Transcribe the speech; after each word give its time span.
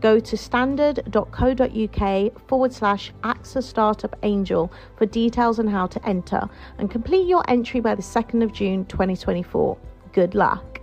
Go 0.00 0.20
to 0.20 0.36
standard.co.uk 0.36 2.48
forward 2.48 2.72
slash 2.72 3.12
AXA 3.22 3.62
Startup 3.62 4.14
Angel 4.22 4.72
for 4.96 5.06
details 5.06 5.58
on 5.58 5.66
how 5.66 5.86
to 5.88 6.08
enter 6.08 6.48
and 6.78 6.90
complete 6.90 7.26
your 7.26 7.42
entry 7.48 7.80
by 7.80 7.94
the 7.94 8.02
2nd 8.02 8.42
of 8.42 8.52
June 8.52 8.84
2024. 8.86 9.76
Good 10.12 10.34
luck. 10.34 10.80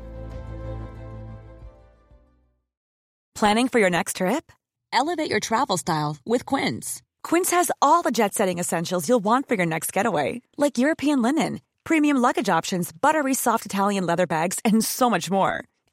Planning 3.36 3.68
for 3.68 3.80
your 3.80 3.90
next 3.90 4.18
trip? 4.18 4.52
Elevate 4.94 5.30
your 5.30 5.42
travel 5.42 5.76
style 5.76 6.18
with 6.26 6.46
Quince. 6.46 7.02
Quince 7.22 7.52
has 7.52 7.70
all 7.82 8.02
the 8.02 8.12
jet 8.12 8.34
setting 8.34 8.60
essentials 8.60 9.10
you'll 9.10 9.24
want 9.24 9.48
for 9.48 9.56
your 9.56 9.66
next 9.66 9.92
getaway, 9.92 10.42
like 10.58 10.78
European 10.78 11.22
linen, 11.22 11.60
premium 11.84 12.18
luggage 12.18 12.48
options, 12.48 12.94
buttery 12.94 13.34
soft 13.34 13.66
Italian 13.66 14.06
leather 14.06 14.26
bags, 14.26 14.60
and 14.64 14.86
so 14.86 15.10
much 15.10 15.30
more. 15.30 15.66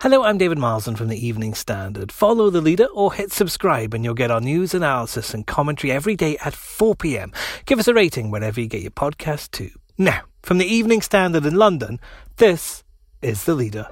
Hello, 0.00 0.22
I'm 0.22 0.38
David 0.38 0.58
Marsden 0.58 0.94
from 0.94 1.08
the 1.08 1.26
Evening 1.26 1.54
Standard. 1.54 2.12
Follow 2.12 2.50
the 2.50 2.60
leader 2.60 2.86
or 2.94 3.12
hit 3.12 3.32
subscribe 3.32 3.92
and 3.94 4.04
you'll 4.04 4.14
get 4.14 4.30
our 4.30 4.40
news, 4.40 4.72
analysis 4.72 5.34
and 5.34 5.44
commentary 5.44 5.90
every 5.90 6.14
day 6.14 6.36
at 6.38 6.52
4pm. 6.52 7.34
Give 7.66 7.80
us 7.80 7.88
a 7.88 7.94
rating 7.94 8.30
wherever 8.30 8.60
you 8.60 8.68
get 8.68 8.82
your 8.82 8.92
podcast 8.92 9.50
too. 9.50 9.70
Now, 9.98 10.20
from 10.40 10.58
the 10.58 10.72
Evening 10.72 11.02
Standard 11.02 11.44
in 11.44 11.56
London, 11.56 11.98
this 12.36 12.84
is 13.22 13.42
the 13.42 13.56
leader. 13.56 13.88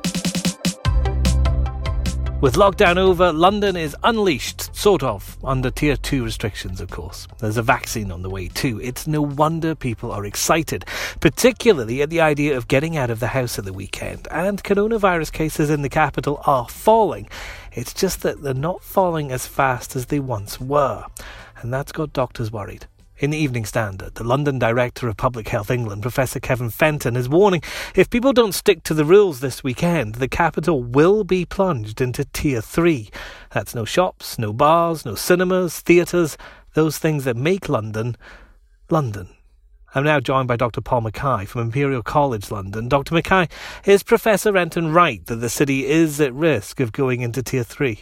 With 2.42 2.56
lockdown 2.56 2.98
over, 2.98 3.32
London 3.32 3.76
is 3.76 3.96
unleashed, 4.04 4.76
sort 4.76 5.02
of, 5.02 5.38
under 5.42 5.70
tier 5.70 5.96
2 5.96 6.22
restrictions, 6.22 6.82
of 6.82 6.90
course. 6.90 7.26
There's 7.38 7.56
a 7.56 7.62
vaccine 7.62 8.12
on 8.12 8.20
the 8.20 8.28
way 8.28 8.48
too. 8.48 8.78
It's 8.82 9.06
no 9.06 9.22
wonder 9.22 9.74
people 9.74 10.12
are 10.12 10.26
excited, 10.26 10.84
particularly 11.20 12.02
at 12.02 12.10
the 12.10 12.20
idea 12.20 12.54
of 12.54 12.68
getting 12.68 12.94
out 12.94 13.08
of 13.08 13.20
the 13.20 13.28
house 13.28 13.58
at 13.58 13.64
the 13.64 13.72
weekend. 13.72 14.28
And 14.30 14.62
coronavirus 14.62 15.32
cases 15.32 15.70
in 15.70 15.80
the 15.80 15.88
capital 15.88 16.42
are 16.46 16.68
falling. 16.68 17.28
It's 17.72 17.94
just 17.94 18.22
that 18.22 18.42
they're 18.42 18.52
not 18.52 18.82
falling 18.82 19.32
as 19.32 19.46
fast 19.46 19.96
as 19.96 20.06
they 20.06 20.20
once 20.20 20.60
were. 20.60 21.06
And 21.62 21.72
that's 21.72 21.90
got 21.90 22.12
doctors 22.12 22.52
worried. 22.52 22.86
In 23.18 23.30
the 23.30 23.38
Evening 23.38 23.64
Standard, 23.64 24.16
the 24.16 24.24
London 24.24 24.58
Director 24.58 25.08
of 25.08 25.16
Public 25.16 25.48
Health 25.48 25.70
England, 25.70 26.02
Professor 26.02 26.38
Kevin 26.38 26.68
Fenton, 26.68 27.16
is 27.16 27.30
warning 27.30 27.62
if 27.94 28.10
people 28.10 28.34
don't 28.34 28.52
stick 28.52 28.82
to 28.82 28.92
the 28.92 29.06
rules 29.06 29.40
this 29.40 29.64
weekend, 29.64 30.16
the 30.16 30.28
capital 30.28 30.82
will 30.82 31.24
be 31.24 31.46
plunged 31.46 32.02
into 32.02 32.26
Tier 32.26 32.60
3. 32.60 33.08
That's 33.54 33.74
no 33.74 33.86
shops, 33.86 34.38
no 34.38 34.52
bars, 34.52 35.06
no 35.06 35.14
cinemas, 35.14 35.80
theatres, 35.80 36.36
those 36.74 36.98
things 36.98 37.24
that 37.24 37.38
make 37.38 37.70
London, 37.70 38.18
London. 38.90 39.30
I'm 39.94 40.04
now 40.04 40.20
joined 40.20 40.48
by 40.48 40.56
Dr. 40.56 40.82
Paul 40.82 41.00
McKay 41.00 41.48
from 41.48 41.62
Imperial 41.62 42.02
College 42.02 42.50
London. 42.50 42.86
Dr. 42.86 43.14
McKay, 43.14 43.50
is 43.86 44.02
Professor 44.02 44.52
Fenton 44.52 44.92
right 44.92 45.24
that 45.24 45.36
the 45.36 45.48
city 45.48 45.86
is 45.86 46.20
at 46.20 46.34
risk 46.34 46.80
of 46.80 46.92
going 46.92 47.22
into 47.22 47.42
Tier 47.42 47.64
3? 47.64 47.98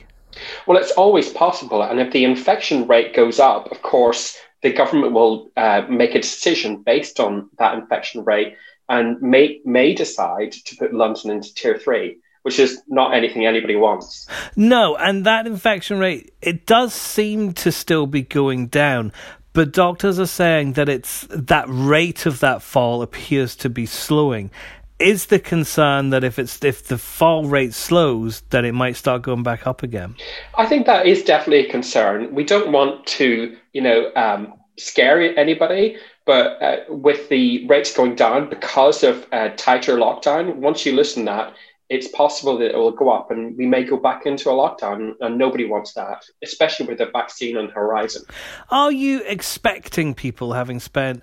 Well, 0.66 0.76
it's 0.76 0.90
always 0.90 1.30
possible. 1.30 1.82
And 1.82 2.00
if 2.00 2.12
the 2.12 2.24
infection 2.24 2.88
rate 2.88 3.14
goes 3.14 3.38
up, 3.38 3.70
of 3.70 3.80
course, 3.82 4.36
the 4.64 4.72
government 4.72 5.12
will 5.12 5.50
uh, 5.58 5.82
make 5.90 6.14
a 6.14 6.20
decision 6.20 6.82
based 6.82 7.20
on 7.20 7.50
that 7.58 7.74
infection 7.74 8.24
rate 8.24 8.56
and 8.88 9.20
may, 9.20 9.60
may 9.66 9.94
decide 9.94 10.52
to 10.52 10.76
put 10.76 10.94
London 10.94 11.30
into 11.30 11.54
tier 11.54 11.76
three, 11.76 12.18
which 12.42 12.58
is 12.58 12.80
not 12.88 13.12
anything 13.14 13.44
anybody 13.44 13.76
wants. 13.76 14.26
No, 14.56 14.96
and 14.96 15.26
that 15.26 15.46
infection 15.46 15.98
rate, 15.98 16.32
it 16.40 16.64
does 16.64 16.94
seem 16.94 17.52
to 17.52 17.70
still 17.70 18.06
be 18.06 18.22
going 18.22 18.68
down. 18.68 19.12
But 19.52 19.72
doctors 19.72 20.18
are 20.18 20.26
saying 20.26 20.72
that 20.72 20.88
it's 20.88 21.26
that 21.28 21.66
rate 21.68 22.24
of 22.24 22.40
that 22.40 22.62
fall 22.62 23.02
appears 23.02 23.54
to 23.56 23.68
be 23.68 23.84
slowing. 23.84 24.50
Is 24.98 25.26
the 25.26 25.38
concern 25.38 26.08
that 26.10 26.24
if 26.24 26.38
it's 26.38 26.64
if 26.64 26.86
the 26.86 26.96
fall 26.96 27.44
rate 27.44 27.74
slows, 27.74 28.40
that 28.50 28.64
it 28.64 28.72
might 28.72 28.96
start 28.96 29.22
going 29.22 29.42
back 29.42 29.66
up 29.66 29.82
again? 29.82 30.14
I 30.56 30.64
think 30.64 30.86
that 30.86 31.06
is 31.06 31.22
definitely 31.22 31.66
a 31.66 31.70
concern. 31.70 32.34
We 32.34 32.44
don't 32.44 32.72
want 32.72 33.06
to 33.18 33.56
you 33.74 33.82
know, 33.82 34.10
um, 34.16 34.54
scare 34.78 35.20
anybody. 35.38 35.98
But 36.24 36.62
uh, 36.62 36.76
with 36.88 37.28
the 37.28 37.66
rates 37.66 37.94
going 37.94 38.14
down 38.14 38.48
because 38.48 39.02
of 39.02 39.26
uh, 39.30 39.50
tighter 39.56 39.96
lockdown, 39.96 40.56
once 40.56 40.86
you 40.86 40.92
listen 40.92 41.26
that, 41.26 41.54
it's 41.90 42.08
possible 42.08 42.56
that 42.58 42.70
it 42.70 42.76
will 42.76 42.90
go 42.90 43.10
up 43.10 43.30
and 43.30 43.56
we 43.58 43.66
may 43.66 43.84
go 43.84 43.98
back 43.98 44.24
into 44.24 44.48
a 44.48 44.52
lockdown 44.54 45.12
and 45.20 45.36
nobody 45.36 45.66
wants 45.66 45.92
that, 45.92 46.24
especially 46.42 46.86
with 46.86 46.96
the 46.96 47.06
vaccine 47.06 47.58
on 47.58 47.66
the 47.66 47.72
horizon. 47.72 48.22
Are 48.70 48.90
you 48.90 49.22
expecting 49.26 50.14
people 50.14 50.54
having 50.54 50.80
spent 50.80 51.22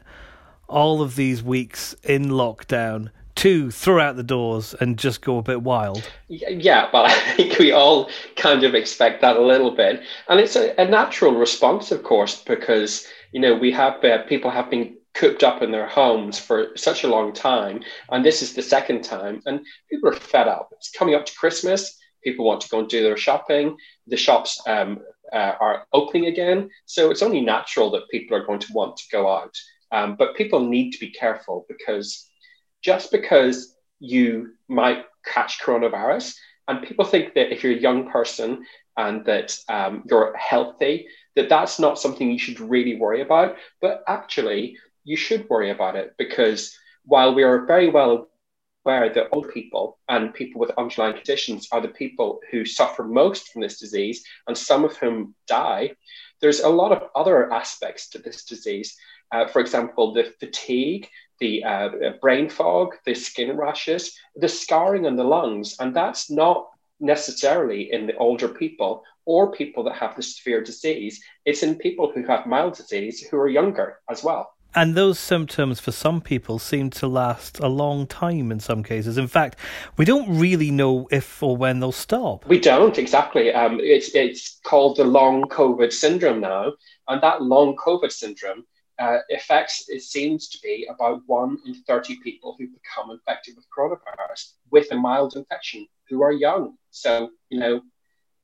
all 0.67 1.01
of 1.01 1.15
these 1.15 1.41
weeks 1.41 1.95
in 2.03 2.25
lockdown 2.25 3.09
to 3.41 3.71
throw 3.71 3.99
out 3.99 4.15
the 4.17 4.23
doors 4.23 4.75
and 4.81 4.99
just 4.99 5.23
go 5.23 5.39
a 5.39 5.41
bit 5.41 5.63
wild? 5.63 6.07
Yeah, 6.27 6.91
well, 6.93 7.05
I 7.07 7.11
think 7.11 7.57
we 7.57 7.71
all 7.71 8.07
kind 8.35 8.63
of 8.63 8.75
expect 8.75 9.21
that 9.21 9.35
a 9.35 9.41
little 9.41 9.71
bit. 9.75 10.03
And 10.29 10.39
it's 10.39 10.55
a, 10.55 10.79
a 10.79 10.87
natural 10.87 11.33
response, 11.33 11.91
of 11.91 12.03
course, 12.03 12.43
because, 12.43 13.07
you 13.31 13.41
know, 13.41 13.55
we 13.55 13.71
have 13.71 14.03
uh, 14.05 14.19
people 14.25 14.51
have 14.51 14.69
been 14.69 14.95
cooped 15.15 15.43
up 15.43 15.63
in 15.63 15.71
their 15.71 15.87
homes 15.87 16.37
for 16.37 16.77
such 16.77 17.03
a 17.03 17.07
long 17.07 17.33
time. 17.33 17.81
And 18.11 18.23
this 18.23 18.43
is 18.43 18.53
the 18.53 18.61
second 18.61 19.03
time. 19.03 19.41
And 19.47 19.65
people 19.89 20.09
are 20.09 20.15
fed 20.15 20.47
up. 20.47 20.69
It's 20.73 20.91
coming 20.91 21.15
up 21.15 21.25
to 21.25 21.33
Christmas. 21.33 21.97
People 22.23 22.45
want 22.45 22.61
to 22.61 22.69
go 22.69 22.77
and 22.77 22.87
do 22.87 23.01
their 23.01 23.17
shopping. 23.17 23.75
The 24.05 24.17
shops 24.17 24.61
um, 24.67 24.99
uh, 25.33 25.53
are 25.59 25.87
opening 25.93 26.27
again. 26.27 26.69
So 26.85 27.09
it's 27.09 27.23
only 27.23 27.41
natural 27.41 27.89
that 27.89 28.07
people 28.11 28.37
are 28.37 28.45
going 28.45 28.59
to 28.59 28.73
want 28.73 28.97
to 28.97 29.03
go 29.11 29.27
out. 29.27 29.55
Um, 29.91 30.15
but 30.15 30.35
people 30.35 30.59
need 30.59 30.91
to 30.91 30.99
be 30.99 31.09
careful 31.09 31.65
because 31.67 32.27
just 32.81 33.11
because 33.11 33.75
you 33.99 34.53
might 34.67 35.05
catch 35.25 35.59
coronavirus, 35.61 36.35
and 36.67 36.87
people 36.87 37.05
think 37.05 37.33
that 37.33 37.51
if 37.51 37.63
you're 37.63 37.73
a 37.73 37.87
young 37.87 38.09
person 38.09 38.65
and 38.97 39.25
that 39.25 39.57
um, 39.69 40.03
you're 40.09 40.35
healthy, 40.35 41.07
that 41.35 41.49
that's 41.49 41.79
not 41.79 41.99
something 41.99 42.29
you 42.29 42.39
should 42.39 42.59
really 42.59 42.95
worry 42.95 43.21
about. 43.21 43.55
But 43.81 44.03
actually, 44.07 44.77
you 45.03 45.17
should 45.17 45.49
worry 45.49 45.71
about 45.71 45.95
it 45.95 46.13
because 46.17 46.77
while 47.05 47.33
we 47.33 47.43
are 47.43 47.65
very 47.65 47.89
well 47.89 48.29
aware 48.85 49.13
that 49.13 49.29
old 49.31 49.51
people 49.53 49.99
and 50.09 50.33
people 50.33 50.59
with 50.59 50.71
underlying 50.77 51.15
conditions 51.15 51.67
are 51.71 51.81
the 51.81 51.87
people 51.87 52.39
who 52.51 52.65
suffer 52.65 53.03
most 53.03 53.49
from 53.49 53.61
this 53.61 53.79
disease, 53.79 54.23
and 54.47 54.57
some 54.57 54.83
of 54.83 54.95
whom 54.97 55.35
die, 55.47 55.91
there's 56.41 56.61
a 56.61 56.69
lot 56.69 56.91
of 56.91 57.09
other 57.15 57.51
aspects 57.51 58.09
to 58.09 58.17
this 58.17 58.43
disease. 58.45 58.95
Uh, 59.31 59.47
for 59.47 59.59
example, 59.61 60.13
the 60.13 60.33
fatigue, 60.39 61.07
the 61.41 61.63
uh, 61.63 61.89
brain 62.21 62.49
fog, 62.49 62.95
the 63.05 63.13
skin 63.13 63.57
rashes, 63.57 64.17
the 64.35 64.47
scarring 64.47 65.05
on 65.05 65.17
the 65.17 65.23
lungs. 65.25 65.75
And 65.81 65.93
that's 65.93 66.31
not 66.31 66.69
necessarily 67.01 67.91
in 67.91 68.07
the 68.07 68.15
older 68.15 68.47
people 68.47 69.03
or 69.25 69.51
people 69.51 69.83
that 69.83 69.95
have 69.95 70.15
the 70.15 70.23
severe 70.23 70.63
disease. 70.63 71.21
It's 71.45 71.63
in 71.63 71.75
people 71.75 72.11
who 72.13 72.23
have 72.27 72.45
mild 72.45 72.75
disease 72.75 73.21
who 73.27 73.37
are 73.37 73.49
younger 73.49 73.99
as 74.09 74.23
well. 74.23 74.53
And 74.73 74.95
those 74.95 75.19
symptoms 75.19 75.81
for 75.81 75.91
some 75.91 76.21
people 76.21 76.57
seem 76.57 76.91
to 76.91 77.07
last 77.07 77.59
a 77.59 77.67
long 77.67 78.07
time 78.07 78.53
in 78.53 78.61
some 78.61 78.83
cases. 78.83 79.17
In 79.17 79.27
fact, 79.27 79.59
we 79.97 80.05
don't 80.05 80.39
really 80.39 80.71
know 80.71 81.09
if 81.11 81.43
or 81.43 81.57
when 81.57 81.81
they'll 81.81 81.91
stop. 81.91 82.45
We 82.47 82.59
don't 82.59 82.97
exactly. 82.97 83.51
Um, 83.51 83.81
it's 83.81 84.15
it's 84.15 84.61
called 84.63 84.95
the 84.95 85.03
long 85.03 85.43
COVID 85.49 85.91
syndrome 85.91 86.39
now, 86.39 86.71
and 87.09 87.21
that 87.21 87.41
long 87.41 87.75
COVID 87.75 88.13
syndrome 88.13 88.63
uh, 89.01 89.17
affects, 89.31 89.89
it 89.89 90.01
seems 90.01 90.47
to 90.49 90.59
be, 90.61 90.87
about 90.89 91.21
1 91.25 91.57
in 91.65 91.73
30 91.73 92.17
people 92.23 92.55
who 92.57 92.67
become 92.67 93.09
infected 93.09 93.55
with 93.55 93.65
coronavirus 93.75 94.53
with 94.69 94.91
a 94.91 94.95
mild 94.95 95.35
infection 95.35 95.87
who 96.07 96.21
are 96.21 96.31
young. 96.31 96.75
So, 96.91 97.31
you 97.49 97.59
know, 97.59 97.81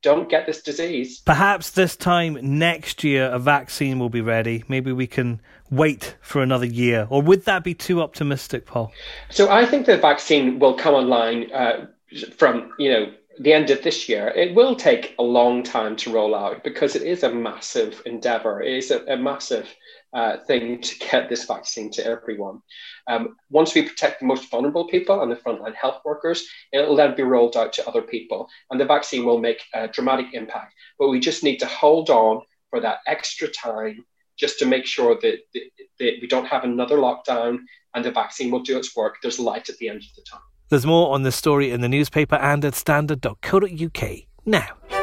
don't 0.02 0.30
get 0.30 0.46
this 0.46 0.62
disease. 0.62 1.22
Perhaps 1.26 1.72
this 1.72 1.96
time 1.96 2.38
next 2.42 3.04
year 3.04 3.26
a 3.26 3.40
vaccine 3.40 4.00
will 4.00 4.10
be 4.10 4.22
ready. 4.22 4.64
Maybe 4.68 4.92
we 4.92 5.08
can 5.08 5.42
wait 5.70 6.16
for 6.22 6.42
another 6.42 6.66
year. 6.66 7.08
Or 7.10 7.22
would 7.22 7.46
that 7.46 7.64
be 7.64 7.74
too 7.74 8.02
optimistic, 8.02 8.66
Paul? 8.66 8.92
So 9.30 9.50
I 9.50 9.66
think 9.66 9.86
the 9.86 9.98
vaccine 9.98 10.60
will 10.60 10.76
come 10.76 10.96
online 10.96 11.52
uh, 11.52 11.88
from, 12.36 12.72
you 12.80 12.90
know, 12.92 13.12
the 13.40 13.54
end 13.54 13.70
of 13.70 13.84
this 13.84 14.10
year. 14.10 14.30
It 14.30 14.56
will 14.56 14.76
take 14.76 15.16
a 15.20 15.24
long 15.24 15.64
time 15.64 15.96
to 15.98 16.12
roll 16.12 16.36
out 16.36 16.64
because 16.64 16.96
it 16.96 17.04
is 17.04 17.24
a 17.24 17.34
massive 17.34 18.02
endeavor. 18.06 18.62
It 18.62 18.78
is 18.78 18.92
a, 18.92 19.04
a 19.06 19.18
massive 19.18 19.74
uh, 20.14 20.38
thing 20.38 20.82
to 20.82 21.00
get 21.00 21.30
this 21.30 21.46
vaccine 21.46 21.92
to 21.92 22.06
everyone. 22.06 22.62
Um, 23.08 23.36
once 23.50 23.76
we 23.76 23.88
protect 23.88 24.20
the 24.20 24.26
most 24.26 24.50
vulnerable 24.50 24.88
people 24.88 25.22
and 25.22 25.32
the 25.32 25.36
frontline 25.36 25.76
health 25.76 26.02
workers, 26.04 26.48
it'll 26.74 26.96
then 26.96 27.16
be 27.16 27.24
rolled 27.24 27.56
out 27.56 27.74
to 27.74 27.88
other 27.88 28.02
people, 28.02 28.48
and 28.72 28.80
the 28.80 28.86
vaccine 28.86 29.26
will 29.26 29.40
make 29.40 29.62
a 29.74 29.88
dramatic 29.88 30.34
impact. 30.34 30.74
But 30.98 31.10
we 31.10 31.20
just 31.20 31.44
need 31.44 31.58
to 31.58 31.68
hold 31.68 32.10
on 32.10 32.42
for 32.70 32.80
that 32.82 33.00
extra 33.06 33.48
time 33.48 34.06
just 34.38 34.60
to 34.60 34.66
make 34.66 34.86
sure 34.86 35.16
that, 35.22 35.40
that, 35.54 35.64
that 36.00 36.14
we 36.22 36.28
don't 36.28 36.46
have 36.46 36.64
another 36.64 36.98
lockdown 36.98 37.60
and 37.96 38.06
the 38.06 38.12
vaccine 38.12 38.52
will 38.52 38.62
do 38.62 38.78
its 38.78 38.96
work. 38.96 39.18
There's 39.22 39.40
light 39.40 39.70
at 39.70 39.78
the 39.78 39.90
end 39.90 39.98
of 39.98 40.16
the 40.16 40.22
tunnel. 40.30 40.46
There's 40.70 40.86
more 40.86 41.14
on 41.14 41.24
this 41.24 41.36
story 41.36 41.72
in 41.72 41.82
the 41.82 41.88
newspaper 41.88 42.36
and 42.36 42.66
at 42.66 42.76
standard.co.uk 42.76 44.10
now. 44.46 44.97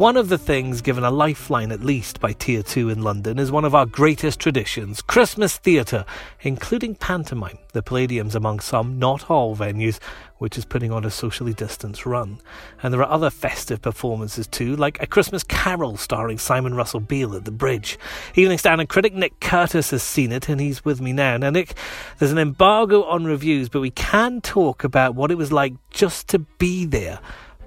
One 0.00 0.16
of 0.16 0.30
the 0.30 0.38
things 0.38 0.80
given 0.80 1.04
a 1.04 1.10
lifeline, 1.10 1.70
at 1.70 1.84
least, 1.84 2.20
by 2.20 2.32
Tier 2.32 2.62
2 2.62 2.88
in 2.88 3.02
London 3.02 3.38
is 3.38 3.52
one 3.52 3.66
of 3.66 3.74
our 3.74 3.84
greatest 3.84 4.40
traditions 4.40 5.02
Christmas 5.02 5.58
theatre, 5.58 6.06
including 6.40 6.94
pantomime. 6.94 7.58
The 7.74 7.82
Palladium's 7.82 8.34
among 8.34 8.60
some, 8.60 8.98
not 8.98 9.28
all 9.28 9.54
venues, 9.54 9.98
which 10.38 10.56
is 10.56 10.64
putting 10.64 10.90
on 10.90 11.04
a 11.04 11.10
socially 11.10 11.52
distanced 11.52 12.06
run. 12.06 12.40
And 12.82 12.94
there 12.94 13.02
are 13.02 13.12
other 13.12 13.28
festive 13.28 13.82
performances 13.82 14.46
too, 14.46 14.74
like 14.74 15.02
A 15.02 15.06
Christmas 15.06 15.44
Carol 15.44 15.98
starring 15.98 16.38
Simon 16.38 16.72
Russell 16.72 17.00
Beale 17.00 17.36
at 17.36 17.44
the 17.44 17.50
Bridge. 17.50 17.98
Evening 18.34 18.56
Standard 18.56 18.88
critic 18.88 19.12
Nick 19.12 19.38
Curtis 19.40 19.90
has 19.90 20.02
seen 20.02 20.32
it, 20.32 20.48
and 20.48 20.62
he's 20.62 20.82
with 20.82 21.02
me 21.02 21.12
now. 21.12 21.36
Now, 21.36 21.50
Nick, 21.50 21.74
there's 22.18 22.32
an 22.32 22.38
embargo 22.38 23.02
on 23.02 23.26
reviews, 23.26 23.68
but 23.68 23.80
we 23.80 23.90
can 23.90 24.40
talk 24.40 24.82
about 24.82 25.14
what 25.14 25.30
it 25.30 25.36
was 25.36 25.52
like 25.52 25.74
just 25.90 26.26
to 26.28 26.38
be 26.38 26.86
there, 26.86 27.20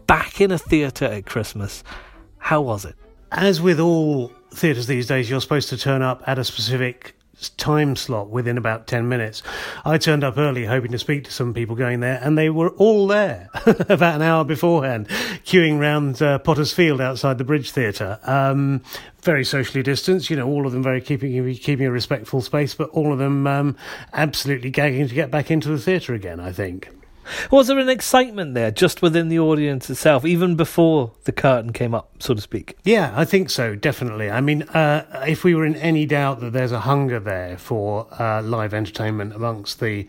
back 0.07 0.41
in 0.41 0.49
a 0.49 0.57
theatre 0.57 1.05
at 1.05 1.27
Christmas. 1.27 1.83
How 2.43 2.59
was 2.59 2.83
it? 2.83 2.95
As 3.31 3.61
with 3.61 3.79
all 3.79 4.27
theatres 4.51 4.85
these 4.85 5.07
days, 5.07 5.29
you're 5.29 5.39
supposed 5.39 5.69
to 5.69 5.77
turn 5.77 6.01
up 6.01 6.21
at 6.27 6.37
a 6.37 6.43
specific 6.43 7.15
time 7.55 7.95
slot 7.95 8.29
within 8.29 8.57
about 8.57 8.85
10 8.85 9.07
minutes. 9.07 9.41
I 9.85 9.97
turned 9.97 10.25
up 10.25 10.37
early 10.37 10.65
hoping 10.65 10.91
to 10.91 10.99
speak 10.99 11.23
to 11.23 11.31
some 11.31 11.53
people 11.53 11.77
going 11.77 12.01
there, 12.01 12.19
and 12.21 12.37
they 12.37 12.49
were 12.49 12.71
all 12.71 13.07
there 13.07 13.47
about 13.65 14.15
an 14.15 14.21
hour 14.23 14.43
beforehand, 14.43 15.07
queuing 15.45 15.79
round 15.79 16.21
uh, 16.21 16.37
Potter's 16.37 16.73
Field 16.73 16.99
outside 16.99 17.37
the 17.37 17.45
Bridge 17.45 17.71
Theatre. 17.71 18.19
Um, 18.23 18.81
very 19.21 19.45
socially 19.45 19.81
distanced, 19.81 20.29
you 20.29 20.35
know, 20.35 20.47
all 20.47 20.65
of 20.65 20.73
them 20.73 20.83
very 20.83 20.99
keeping 20.99 21.55
keeping 21.55 21.85
a 21.85 21.91
respectful 21.91 22.41
space, 22.41 22.75
but 22.75 22.89
all 22.89 23.13
of 23.13 23.19
them 23.19 23.47
um, 23.47 23.77
absolutely 24.11 24.69
gagging 24.69 25.07
to 25.07 25.15
get 25.15 25.31
back 25.31 25.49
into 25.49 25.69
the 25.69 25.79
theatre 25.79 26.13
again, 26.13 26.41
I 26.41 26.51
think. 26.51 26.89
Was 27.51 27.67
there 27.67 27.79
an 27.79 27.89
excitement 27.89 28.53
there 28.53 28.71
just 28.71 29.01
within 29.01 29.29
the 29.29 29.39
audience 29.39 29.89
itself, 29.89 30.25
even 30.25 30.55
before 30.55 31.11
the 31.23 31.31
curtain 31.31 31.73
came 31.73 31.93
up, 31.93 32.09
so 32.19 32.33
to 32.33 32.41
speak? 32.41 32.77
Yeah, 32.83 33.13
I 33.15 33.25
think 33.25 33.49
so, 33.49 33.75
definitely. 33.75 34.29
I 34.29 34.41
mean, 34.41 34.63
uh, 34.63 35.23
if 35.27 35.43
we 35.43 35.55
were 35.55 35.65
in 35.65 35.75
any 35.75 36.05
doubt 36.05 36.39
that 36.41 36.53
there's 36.53 36.71
a 36.71 36.81
hunger 36.81 37.19
there 37.19 37.57
for 37.57 38.07
uh, 38.19 38.41
live 38.41 38.73
entertainment 38.73 39.33
amongst 39.33 39.79
the 39.79 40.07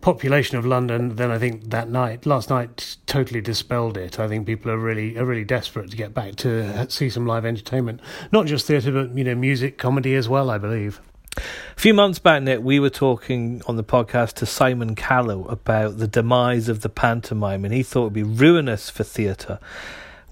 population 0.00 0.58
of 0.58 0.66
London, 0.66 1.16
then 1.16 1.30
I 1.30 1.38
think 1.38 1.70
that 1.70 1.88
night, 1.88 2.26
last 2.26 2.50
night, 2.50 2.96
totally 3.06 3.40
dispelled 3.40 3.96
it. 3.96 4.18
I 4.18 4.28
think 4.28 4.46
people 4.46 4.70
are 4.70 4.76
really 4.76 5.16
are 5.16 5.24
really 5.24 5.44
desperate 5.44 5.90
to 5.90 5.96
get 5.96 6.12
back 6.12 6.36
to 6.36 6.90
see 6.90 7.08
some 7.08 7.24
live 7.24 7.46
entertainment, 7.46 8.00
not 8.32 8.46
just 8.46 8.66
theatre, 8.66 8.90
but 8.92 9.16
you 9.16 9.24
know, 9.24 9.36
music, 9.36 9.78
comedy 9.78 10.14
as 10.14 10.28
well. 10.28 10.50
I 10.50 10.58
believe. 10.58 11.00
A 11.36 11.80
few 11.80 11.94
months 11.94 12.18
back, 12.18 12.42
Nick, 12.42 12.60
we 12.60 12.78
were 12.78 12.90
talking 12.90 13.62
on 13.66 13.76
the 13.76 13.84
podcast 13.84 14.34
to 14.34 14.46
Simon 14.46 14.94
Callow 14.94 15.46
about 15.46 15.98
the 15.98 16.06
demise 16.06 16.68
of 16.68 16.82
the 16.82 16.88
pantomime, 16.88 17.64
and 17.64 17.72
he 17.72 17.82
thought 17.82 18.00
it 18.00 18.04
would 18.04 18.12
be 18.12 18.22
ruinous 18.22 18.90
for 18.90 19.04
theatre. 19.04 19.58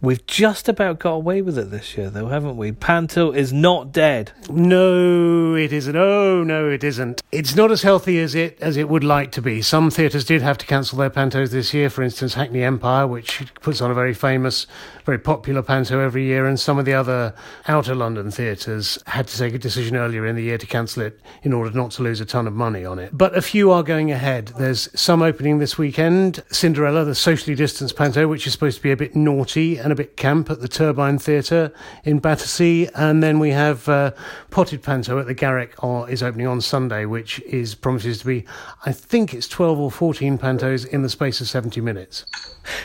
We've 0.02 0.25
just 0.26 0.67
about 0.67 0.99
got 0.99 1.12
away 1.12 1.43
with 1.43 1.58
it 1.58 1.70
this 1.70 1.94
year, 1.94 2.08
though, 2.08 2.29
haven't 2.29 2.56
we? 2.56 2.73
Panto 2.73 3.32
is 3.32 3.52
not 3.52 3.93
dead. 3.93 4.32
No, 4.49 5.55
it 5.55 5.75
isn't. 5.75 5.94
Oh, 5.94 6.43
no, 6.43 6.70
it 6.70 6.82
isn't. 6.82 7.20
It's 7.31 7.55
not 7.55 7.70
as 7.70 7.82
healthy 7.82 8.19
as 8.19 8.35
it 8.35 8.58
as 8.62 8.79
it 8.79 8.88
would 8.88 9.05
like 9.05 9.31
to 9.32 9.43
be. 9.43 9.61
Some 9.61 9.91
theatres 9.91 10.25
did 10.25 10.41
have 10.41 10.56
to 10.58 10.67
cancel 10.67 10.97
their 10.97 11.11
pantos 11.11 11.50
this 11.50 11.75
year. 11.75 11.91
For 11.91 12.02
instance, 12.02 12.32
Hackney 12.32 12.62
Empire, 12.62 13.06
which 13.06 13.44
puts 13.61 13.82
on 13.82 13.91
a 13.91 13.94
very 13.94 14.14
famous, 14.14 14.67
very 15.05 15.19
popular 15.19 15.62
panto 15.62 16.00
every 16.00 16.25
year, 16.25 16.46
and 16.46 16.58
some 16.58 16.79
of 16.79 16.87
the 16.87 16.94
other 16.94 17.35
outer 17.69 17.94
London 17.94 18.31
theatres 18.31 18.99
had 19.06 19.29
to 19.29 19.37
take 19.37 19.53
a 19.53 19.58
decision 19.58 19.96
earlier 19.96 20.26
in 20.26 20.35
the 20.35 20.43
year 20.43 20.56
to 20.56 20.67
cancel 20.67 21.03
it 21.03 21.20
in 21.43 21.53
order 21.53 21.76
not 21.76 21.91
to 21.93 22.03
lose 22.03 22.23
a 22.23 22.25
ton 22.25 22.46
of 22.46 22.55
money 22.55 22.87
on 22.87 22.99
it. 22.99 23.11
But 23.12 23.37
a 23.37 23.43
few 23.43 23.70
are 23.70 23.82
going 23.82 24.11
ahead. 24.11 24.53
There's 24.56 24.88
some 24.99 25.20
opening 25.20 25.58
this 25.58 25.76
weekend. 25.76 26.43
Cinderella, 26.50 27.05
the 27.05 27.14
socially 27.14 27.55
distanced 27.55 27.96
panto, 27.96 28.26
which 28.26 28.46
is 28.46 28.55
supposed 28.55 28.79
to 28.79 28.82
be 28.82 28.93
a 28.93 28.96
bit 28.96 29.14
naughty 29.14 29.76
and 29.76 29.90
a 29.91 29.95
bit 29.95 30.17
camp 30.17 30.51
at 30.51 30.61
the 30.61 30.69
Turbine 30.69 31.19
Theatre 31.19 31.73
in 32.05 32.19
Battersea. 32.19 32.89
And 32.95 33.23
then 33.23 33.39
we 33.39 33.51
have 33.51 33.89
uh, 33.89 34.13
Potted 34.51 34.83
Panto 34.83 35.19
at 35.19 35.27
the 35.27 35.35
Garrick 35.35 35.75
uh, 35.83 36.05
is 36.09 36.23
opening 36.23 36.47
on 36.47 36.61
Sunday, 36.61 37.05
which 37.05 37.41
is 37.41 37.75
promises 37.75 38.21
to 38.21 38.27
be, 38.27 38.45
I 38.85 38.93
think 38.93 39.35
it's 39.35 39.49
12 39.49 39.79
or 39.79 39.91
14 39.91 40.39
pantos 40.39 40.87
in 40.87 41.03
the 41.03 41.09
space 41.09 41.41
of 41.41 41.49
70 41.49 41.81
minutes. 41.81 42.25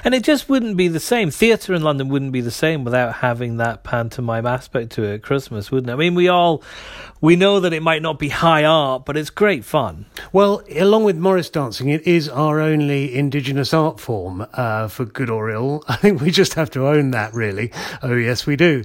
And 0.04 0.14
it 0.14 0.24
just 0.24 0.50
wouldn't 0.50 0.78
be 0.78 0.88
the 0.88 1.00
same. 1.00 1.32
Theatre 1.32 1.74
in 1.74 1.82
London 1.84 2.10
wouldn't 2.10 2.32
be 2.32 2.42
the 2.42 2.52
same 2.52 2.84
without 2.84 3.16
having 3.16 3.58
that 3.58 3.84
pantomime 3.84 4.46
aspect 4.46 4.92
to 4.94 5.04
it 5.04 5.16
at 5.16 5.22
Christmas, 5.22 5.72
wouldn't 5.72 5.90
it? 5.90 5.94
I 5.94 5.98
mean, 5.98 6.16
we 6.16 6.28
all 6.28 6.64
we 7.22 7.36
know 7.36 7.60
that 7.60 7.74
it 7.74 7.82
might 7.82 8.02
not 8.02 8.20
be 8.20 8.30
high 8.30 8.64
art, 8.64 9.06
but 9.06 9.18
it's 9.18 9.30
great 9.30 9.66
fun. 9.66 10.06
Well, 10.32 10.62
along 10.76 11.06
with 11.06 11.18
Morris 11.18 11.50
dancing, 11.50 11.90
it 11.90 12.06
is 12.06 12.30
our 12.30 12.60
only 12.60 13.16
indigenous 13.16 13.74
art 13.74 14.00
form, 14.00 14.46
uh, 14.54 14.88
for 14.90 15.06
good 15.06 15.30
or 15.30 15.50
ill. 15.50 15.84
I 15.88 15.96
think 15.96 16.22
we 16.22 16.30
just 16.30 16.54
have 16.54 16.70
to 16.72 16.88
own 16.96 17.12
that, 17.12 17.34
really. 17.34 17.72
Oh, 18.02 18.16
yes, 18.16 18.46
we 18.46 18.56
do. 18.56 18.84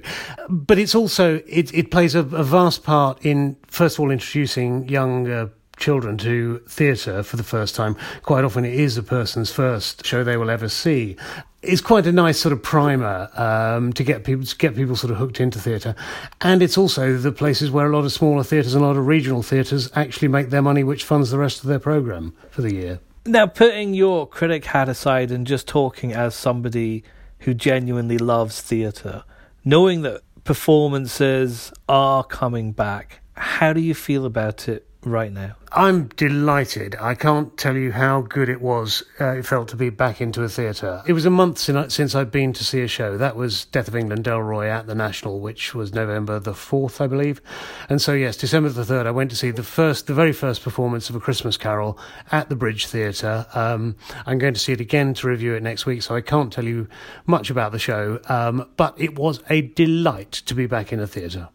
But 0.49 0.77
it's 0.77 0.95
also 0.95 1.41
it 1.47 1.73
it 1.73 1.91
plays 1.91 2.15
a, 2.15 2.19
a 2.19 2.43
vast 2.43 2.83
part 2.83 3.25
in 3.25 3.57
first 3.67 3.95
of 3.95 4.01
all 4.01 4.11
introducing 4.11 4.87
young. 4.87 5.29
Uh, 5.29 5.47
children 5.77 6.15
to 6.15 6.59
theatre 6.69 7.23
for 7.23 7.37
the 7.37 7.43
first 7.43 7.75
time. 7.75 7.97
Quite 8.21 8.45
often, 8.45 8.63
it 8.63 8.75
is 8.75 8.97
a 8.97 9.03
person's 9.03 9.51
first 9.51 10.05
show 10.05 10.23
they 10.23 10.37
will 10.37 10.51
ever 10.51 10.69
see. 10.69 11.17
It's 11.63 11.81
quite 11.81 12.07
a 12.07 12.11
nice 12.11 12.39
sort 12.39 12.53
of 12.53 12.63
primer 12.63 13.29
um, 13.35 13.91
to 13.93 14.03
get 14.03 14.23
people 14.23 14.45
to 14.45 14.55
get 14.55 14.75
people 14.75 14.95
sort 14.95 15.11
of 15.11 15.17
hooked 15.17 15.39
into 15.39 15.59
theatre, 15.59 15.95
and 16.39 16.61
it's 16.61 16.77
also 16.77 17.17
the 17.17 17.31
places 17.31 17.69
where 17.71 17.87
a 17.87 17.95
lot 17.95 18.05
of 18.05 18.11
smaller 18.11 18.43
theatres 18.43 18.73
and 18.73 18.83
a 18.83 18.87
lot 18.87 18.95
of 18.95 19.05
regional 19.05 19.43
theatres 19.43 19.89
actually 19.95 20.27
make 20.27 20.49
their 20.49 20.61
money, 20.61 20.83
which 20.83 21.03
funds 21.03 21.31
the 21.31 21.37
rest 21.37 21.61
of 21.61 21.67
their 21.67 21.79
program 21.79 22.33
for 22.51 22.61
the 22.61 22.73
year. 22.73 22.99
Now, 23.25 23.45
putting 23.45 23.93
your 23.93 24.27
critic 24.27 24.65
hat 24.65 24.89
aside 24.89 25.31
and 25.31 25.45
just 25.45 25.67
talking 25.67 26.13
as 26.13 26.33
somebody 26.33 27.03
who 27.41 27.53
genuinely 27.53 28.17
loves 28.17 28.61
theatre, 28.61 29.23
knowing 29.63 30.01
that 30.01 30.21
performances 30.43 31.71
are 31.87 32.23
coming 32.23 32.71
back, 32.71 33.21
how 33.33 33.73
do 33.73 33.81
you 33.81 33.93
feel 33.93 34.25
about 34.25 34.67
it 34.67 34.87
right 35.03 35.31
now? 35.31 35.55
I'm 35.73 36.07
delighted. 36.07 36.97
I 36.99 37.15
can't 37.15 37.57
tell 37.57 37.77
you 37.77 37.93
how 37.93 38.21
good 38.21 38.49
it 38.49 38.61
was. 38.61 39.03
Uh, 39.19 39.37
it 39.37 39.45
felt 39.45 39.69
to 39.69 39.77
be 39.77 39.89
back 39.89 40.19
into 40.19 40.43
a 40.43 40.49
theatre. 40.49 41.01
It 41.07 41.13
was 41.13 41.25
a 41.25 41.29
month 41.29 41.57
since 41.57 42.13
I'd 42.13 42.31
been 42.31 42.51
to 42.53 42.63
see 42.65 42.81
a 42.81 42.87
show. 42.89 43.17
That 43.17 43.37
was 43.37 43.65
Death 43.65 43.87
of 43.87 43.95
England 43.95 44.25
Delroy 44.25 44.69
at 44.69 44.87
the 44.87 44.95
National, 44.95 45.39
which 45.39 45.73
was 45.73 45.93
November 45.93 46.39
the 46.39 46.53
fourth, 46.53 46.99
I 46.99 47.07
believe. 47.07 47.41
And 47.87 48.01
so 48.01 48.13
yes, 48.13 48.35
December 48.35 48.69
the 48.69 48.83
third, 48.83 49.07
I 49.07 49.11
went 49.11 49.29
to 49.31 49.37
see 49.37 49.51
the 49.51 49.63
first, 49.63 50.07
the 50.07 50.13
very 50.13 50.33
first 50.33 50.61
performance 50.61 51.09
of 51.09 51.15
A 51.15 51.21
Christmas 51.21 51.55
Carol 51.55 51.97
at 52.31 52.49
the 52.49 52.55
Bridge 52.55 52.87
Theatre. 52.87 53.45
Um, 53.53 53.95
I'm 54.25 54.39
going 54.39 54.53
to 54.53 54.59
see 54.59 54.73
it 54.73 54.81
again 54.81 55.13
to 55.15 55.27
review 55.27 55.53
it 55.53 55.63
next 55.63 55.85
week, 55.85 56.01
so 56.01 56.15
I 56.15 56.21
can't 56.21 56.51
tell 56.51 56.65
you 56.65 56.89
much 57.25 57.49
about 57.49 57.71
the 57.71 57.79
show. 57.79 58.19
Um, 58.27 58.69
but 58.75 58.99
it 58.99 59.17
was 59.17 59.41
a 59.49 59.61
delight 59.61 60.31
to 60.31 60.53
be 60.53 60.65
back 60.65 60.91
in 60.91 60.99
a 60.99 61.07
theatre. 61.07 61.47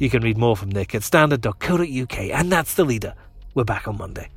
You 0.00 0.08
can 0.08 0.22
read 0.22 0.38
more 0.38 0.56
from 0.56 0.70
Nick 0.70 0.94
at 0.94 1.02
standard.co.uk, 1.02 2.18
and 2.18 2.50
that's 2.50 2.72
the 2.72 2.84
leader. 2.84 3.14
We're 3.54 3.64
back 3.64 3.86
on 3.86 3.98
Monday. 3.98 4.30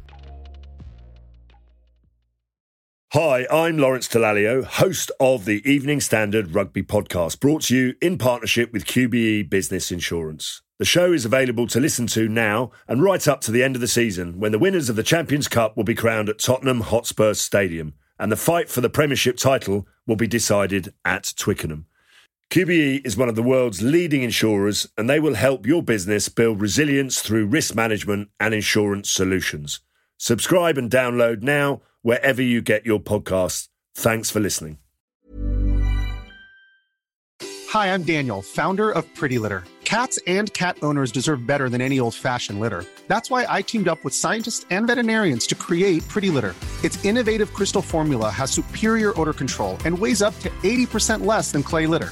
Hi, 3.13 3.47
I'm 3.49 3.77
Lawrence 3.77 4.09
Dallaglio, 4.09 4.65
host 4.65 5.09
of 5.21 5.45
the 5.45 5.61
Evening 5.69 6.01
Standard 6.01 6.53
Rugby 6.53 6.83
Podcast, 6.83 7.39
brought 7.39 7.61
to 7.63 7.77
you 7.77 7.95
in 8.01 8.17
partnership 8.17 8.73
with 8.73 8.85
QBE 8.85 9.49
Business 9.49 9.89
Insurance. 9.89 10.61
The 10.79 10.85
show 10.85 11.13
is 11.13 11.23
available 11.23 11.67
to 11.67 11.79
listen 11.79 12.07
to 12.07 12.27
now 12.27 12.71
and 12.89 13.01
right 13.01 13.25
up 13.25 13.39
to 13.41 13.51
the 13.51 13.63
end 13.63 13.75
of 13.75 13.81
the 13.81 13.87
season 13.87 14.41
when 14.41 14.51
the 14.51 14.59
winners 14.59 14.89
of 14.89 14.97
the 14.97 15.03
Champions 15.03 15.47
Cup 15.47 15.77
will 15.77 15.85
be 15.85 15.95
crowned 15.95 16.27
at 16.27 16.39
Tottenham 16.39 16.81
Hotspur 16.81 17.35
Stadium 17.35 17.93
and 18.19 18.29
the 18.29 18.35
fight 18.35 18.69
for 18.69 18.81
the 18.81 18.89
Premiership 18.89 19.37
title 19.37 19.87
will 20.05 20.17
be 20.17 20.27
decided 20.27 20.93
at 21.05 21.33
Twickenham. 21.37 21.85
QBE 22.53 23.03
is 23.03 23.17
one 23.17 23.29
of 23.29 23.35
the 23.35 23.41
world's 23.41 23.81
leading 23.81 24.21
insurers, 24.21 24.87
and 24.95 25.09
they 25.09 25.19
will 25.19 25.33
help 25.33 25.65
your 25.65 25.81
business 25.81 26.29
build 26.29 26.61
resilience 26.61 27.19
through 27.19 27.47
risk 27.47 27.73
management 27.73 28.29
and 28.39 28.53
insurance 28.53 29.09
solutions. 29.09 29.79
Subscribe 30.19 30.77
and 30.77 30.87
download 30.87 31.41
now 31.41 31.81
wherever 32.03 32.43
you 32.43 32.61
get 32.61 32.85
your 32.85 32.99
podcasts. 32.99 33.69
Thanks 33.95 34.29
for 34.29 34.39
listening. 34.39 34.77
Hi, 37.69 37.91
I'm 37.91 38.03
Daniel, 38.03 38.43
founder 38.43 38.91
of 38.91 39.03
Pretty 39.15 39.39
Litter. 39.39 39.63
Cats 39.83 40.19
and 40.27 40.53
cat 40.53 40.77
owners 40.83 41.11
deserve 41.11 41.47
better 41.47 41.69
than 41.69 41.81
any 41.81 41.99
old 41.99 42.13
fashioned 42.13 42.59
litter. 42.59 42.85
That's 43.07 43.31
why 43.31 43.47
I 43.49 43.63
teamed 43.63 43.87
up 43.87 44.03
with 44.03 44.13
scientists 44.13 44.67
and 44.69 44.85
veterinarians 44.85 45.47
to 45.47 45.55
create 45.55 46.07
Pretty 46.07 46.29
Litter. 46.29 46.53
Its 46.83 47.03
innovative 47.03 47.51
crystal 47.51 47.81
formula 47.81 48.29
has 48.29 48.51
superior 48.51 49.19
odor 49.19 49.33
control 49.33 49.75
and 49.85 49.97
weighs 49.97 50.21
up 50.21 50.39
to 50.41 50.51
80% 50.61 51.25
less 51.25 51.51
than 51.51 51.63
clay 51.63 51.87
litter. 51.87 52.11